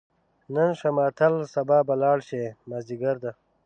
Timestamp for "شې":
2.27-2.43